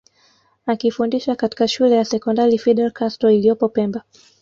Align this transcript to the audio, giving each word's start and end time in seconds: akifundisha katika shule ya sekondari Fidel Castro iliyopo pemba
akifundisha 0.65 1.35
katika 1.35 1.67
shule 1.67 1.95
ya 1.95 2.05
sekondari 2.05 2.57
Fidel 2.57 2.91
Castro 2.91 3.31
iliyopo 3.31 3.69
pemba 3.69 4.03